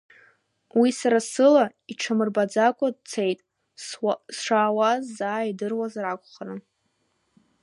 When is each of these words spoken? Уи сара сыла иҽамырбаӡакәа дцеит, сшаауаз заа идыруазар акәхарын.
Уи 0.79 0.89
сара 0.99 1.19
сыла 1.31 1.65
иҽамырбаӡакәа 1.91 2.87
дцеит, 2.95 3.39
сшаауаз 4.37 5.03
заа 5.17 5.49
идыруазар 5.49 6.05
акәхарын. 6.05 6.61